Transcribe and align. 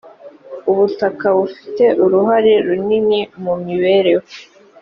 ubutaka 0.71 1.27
bufite 1.37 1.85
uruhare 2.05 2.53
runini 2.65 3.19
mu 3.43 3.53
mibereho 3.65 4.23